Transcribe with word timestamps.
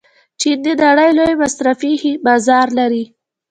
چین 0.39 0.57
د 0.65 0.67
نړۍ 0.83 1.09
لوی 1.17 1.33
مصرفي 1.41 1.93
بازار 2.25 2.67
لري. 2.79 3.03